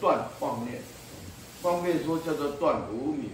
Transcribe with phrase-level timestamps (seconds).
[0.00, 0.82] 断妄念，
[1.62, 3.30] 方便说叫做断无明。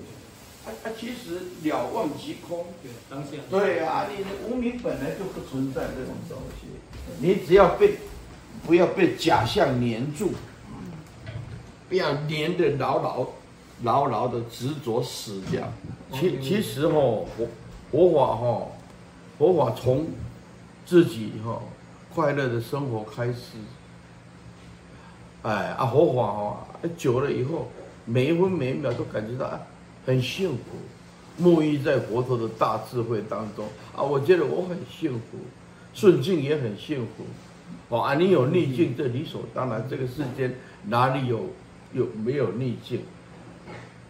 [0.66, 2.66] 啊啊，其实了望即空。
[2.82, 3.30] 对，当下。
[3.48, 6.66] 对啊，你的无明本来就不存在这种东西，
[7.18, 7.96] 你只要被
[8.66, 10.32] 不要被假象黏住，
[11.88, 13.26] 不要黏得牢牢、
[13.82, 15.72] 牢牢的执着死掉。
[16.12, 17.48] 其其实哦，佛
[17.90, 18.68] 佛法哈、哦，
[19.38, 20.08] 佛法从
[20.84, 21.62] 自己哈、哦、
[22.14, 23.56] 快乐的生活开始。
[25.44, 26.56] 哎啊，佛法哦，
[26.96, 27.68] 久了以后，
[28.06, 29.60] 每一分每一秒都感觉到啊，
[30.06, 35.36] 很幸福，沐浴在佛陀的大智慧当中啊，我觉得我很幸福，
[35.92, 37.24] 顺境也很幸福，
[37.90, 40.54] 哦啊，你有逆境，这理所当然，这个世间
[40.86, 41.50] 哪里有
[41.92, 43.02] 有没有逆境？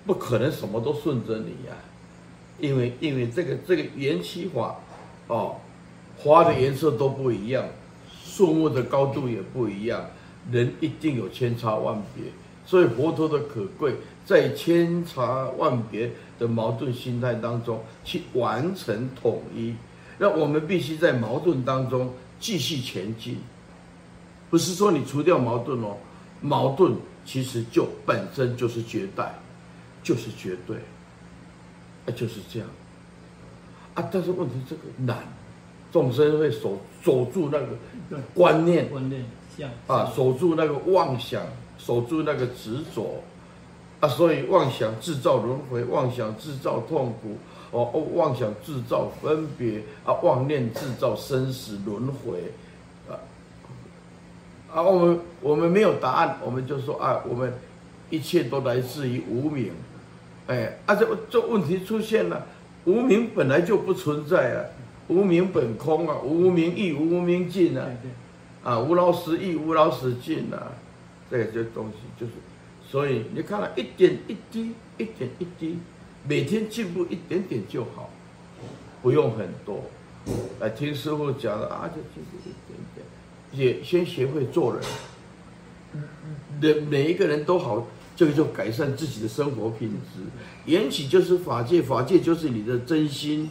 [0.06, 1.74] 不可能什么都顺着你呀、
[2.60, 4.76] 因为因为这个这个缘起法，
[5.26, 5.56] 哦，
[6.16, 7.64] 花的颜色都不一样，
[8.22, 10.04] 树木的高度也不一样。
[10.50, 12.24] 人一定有千差万别，
[12.66, 13.94] 所以佛陀的可贵
[14.24, 19.74] 在千差万别的矛盾心态当中去完成统一。
[20.18, 23.38] 那我们必须在矛盾当中继续前进，
[24.50, 25.96] 不是说你除掉矛盾哦，
[26.40, 29.34] 矛盾其实就本身就是绝代，
[30.02, 30.76] 就是绝对，
[32.06, 32.68] 啊，就是这样
[33.94, 34.08] 啊。
[34.12, 35.18] 但是问题这个难，
[35.90, 38.88] 众生会守守住那个观念。
[38.90, 39.24] 观念。
[39.86, 41.42] 啊，守住那个妄想，
[41.78, 43.22] 守住那个执着，
[44.00, 47.36] 啊，所以妄想制造轮回，妄想制造痛苦，
[47.70, 52.52] 哦哦，妄想制造分别，啊，妄念制造生死轮回，
[53.08, 53.14] 啊，
[54.74, 57.52] 啊，我们我们没有答案，我们就说啊，我们
[58.10, 59.70] 一切都来自于无名，
[60.48, 62.44] 哎，啊，这这问题出现了，
[62.86, 64.64] 无名本来就不存在啊，
[65.06, 67.86] 无名本空啊，无名亦无名尽啊。
[68.64, 70.72] 啊，无劳死亦无劳死尽、啊，
[71.30, 72.32] 这个这东西就是，
[72.90, 75.78] 所以你看了一点一滴，一点一滴，
[76.26, 78.08] 每天进步一点点就好，
[79.02, 79.84] 不用很多。
[80.60, 83.06] 来听师父讲的啊，就进步一点点，
[83.52, 84.82] 也先学会做人，
[86.62, 90.20] 人每一个人都好，这个就改善自己的生活品质。
[90.64, 93.50] 缘起就是法界，法界就是你的真心。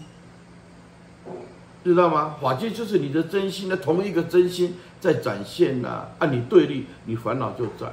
[1.84, 2.38] 知道吗？
[2.42, 6.28] 法界就是你的真心的同一个真心在展现呐、啊。
[6.28, 7.88] 你对立，你烦恼就在；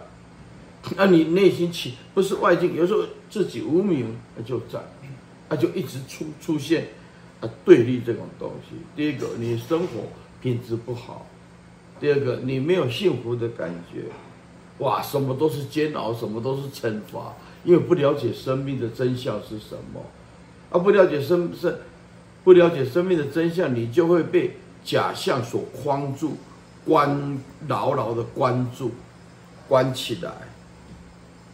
[0.97, 4.78] 按、啊、你内心起，不是外境，有时候自己无明，那就在，
[5.49, 6.87] 那、啊、就一直出出现
[7.41, 8.77] 啊对立这种东西。
[8.95, 10.05] 第一个，你生活
[10.41, 11.27] 品质不好；
[11.99, 14.05] 第二个，你没有幸福的感觉。
[14.78, 17.34] 哇，什么都是煎熬，什么都是惩罚，
[17.65, 20.01] 因为不了解生命的真相是什么，
[20.71, 21.77] 啊，不了解生生。
[22.50, 26.33] 不了解生命的真相，你就会被假象所框住，
[26.84, 27.38] 关
[27.69, 28.91] 牢牢的关住，
[29.69, 30.33] 关起来，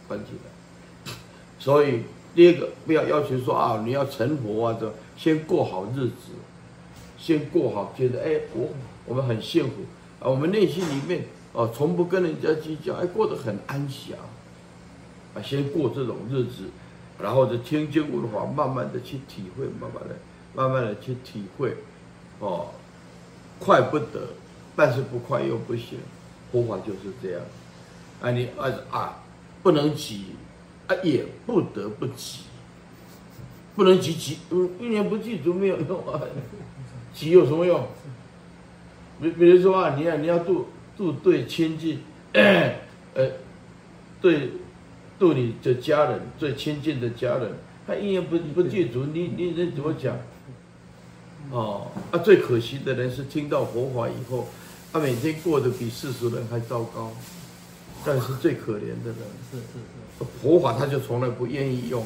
[0.07, 1.13] 关起来。
[1.59, 2.01] 所以
[2.33, 6.33] 第二个，不要要求说啊，你要成佛啊，这先过好日子，
[7.15, 8.69] 先过好，觉得哎，我
[9.05, 9.73] 我们很幸福
[10.19, 14.17] 啊，我们内心里面啊，从不跟人家计较，哎，过得很安详
[15.35, 16.63] 啊，先过这种日子，
[17.21, 20.15] 然后就听经闻法，慢慢的去体会，慢慢的。
[20.57, 21.75] 慢慢的去体会，
[22.39, 22.71] 哦，
[23.59, 24.29] 快不得，
[24.75, 25.99] 但是不快又不行，
[26.51, 27.41] 佛法就是这样，
[28.23, 29.23] 啊你啊啊，
[29.61, 30.25] 不能急，
[30.87, 32.39] 啊也不得不急，
[33.75, 36.19] 不能急急，嗯一年不具足没有用啊，
[37.13, 37.87] 急有什么用？
[39.21, 41.99] 比比如说啊，你要你要度度对亲近，
[42.33, 42.73] 呃，
[44.19, 44.53] 对，
[45.19, 47.51] 度你的家人最亲近的家人，
[47.85, 50.17] 他一年不不具足，你你你怎么讲？
[51.51, 54.47] 哦，啊，最可惜的人是听到佛法以后，
[54.91, 57.11] 他每天过得比世俗人还糟糕，
[58.05, 59.17] 但是最可怜的人。
[59.51, 59.63] 是是
[60.19, 60.25] 是。
[60.41, 62.05] 佛法他就从来不愿意用，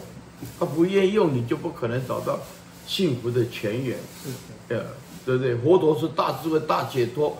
[0.59, 2.39] 他不愿意用，你就不可能找到
[2.85, 3.97] 幸福的泉源。
[4.23, 4.75] 是是。
[4.75, 4.85] 呃，
[5.25, 5.55] 对不对？
[5.55, 7.37] 佛陀是大智慧、大解脱、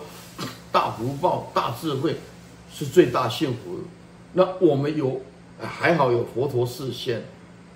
[0.70, 2.16] 大福报、大智慧，
[2.72, 3.80] 是最大幸福。
[4.32, 5.20] 那我们有
[5.60, 7.22] 还好有佛陀示现，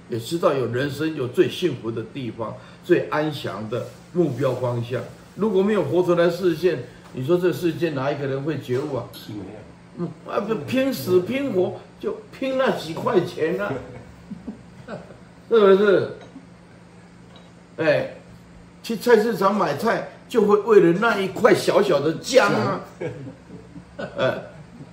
[0.09, 2.55] 也知道有人生有最幸福的地方，
[2.85, 3.87] 最安详的。
[4.13, 5.03] 目标方向，
[5.35, 9.05] 如果没有佛陀来示现，你说这世界哪一个人会觉悟啊？
[9.99, 13.71] 嗯，啊不拼死拼活就拼那几块钱啊，
[15.51, 16.13] 是不是？
[17.77, 18.15] 哎，
[18.83, 22.81] 去菜市场买菜就会为了那一块小小的姜啊，
[24.17, 24.35] 哎，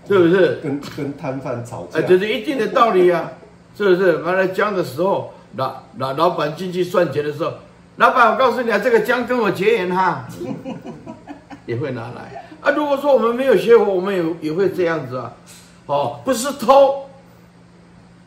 [0.05, 0.59] 是不是？
[0.61, 1.99] 跟跟摊贩吵架？
[1.99, 3.31] 哎，这是一定的道理啊，
[3.77, 4.17] 是不是？
[4.19, 7.53] 拿来姜的时候，老老老板进去算钱的时候。
[7.97, 10.27] 老板，我告诉你啊，这个姜跟我结缘哈，
[11.67, 12.71] 也会拿来啊。
[12.71, 15.31] 如果说我们没有学佛，我们也也会这样子啊。
[15.85, 17.07] 哦，不是偷，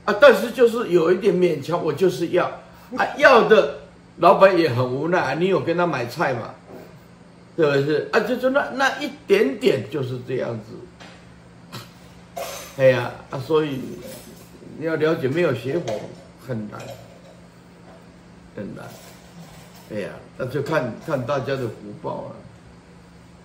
[0.04, 2.44] 啊，但是就是有一点勉强，我就是要
[2.96, 3.78] 啊，要的
[4.19, 6.50] 老板也很无奈啊，你有跟他买菜吗？
[7.56, 8.20] 是不是啊？
[8.20, 12.43] 就就那那一点点就是这样子。
[12.76, 13.81] 哎呀啊，所以
[14.78, 15.84] 你要了解，没有邪火
[16.46, 16.81] 很难，
[18.55, 18.84] 很难。
[19.93, 22.32] 哎呀，那就看看大家的福报啊。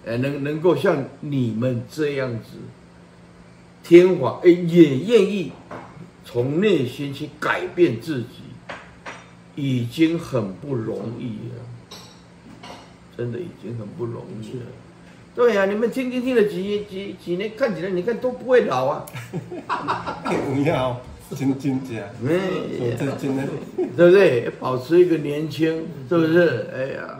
[0.07, 2.57] 哎，能能够像你们这样子，
[3.83, 5.51] 天皇哎也愿意
[6.25, 8.43] 从内心去改变自己，
[9.55, 11.61] 已经很不容易了。
[13.17, 14.65] 真的已经很不容易了，
[15.35, 19.05] 对呀、你们听听听了几几几年，看起来你看都不会老啊，
[19.67, 19.93] 哈哈
[20.23, 20.99] 哈不要，
[21.35, 23.43] 真真假，哎，真的，
[23.97, 24.49] 对不对？
[24.59, 26.67] 保持一个年轻，是不是？
[26.75, 27.17] 哎呀。